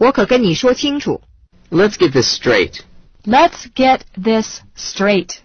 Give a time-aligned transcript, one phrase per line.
[0.00, 1.20] 我可跟你说清楚。
[1.70, 2.80] Let's get this straight.
[3.24, 5.40] Let's get this straight.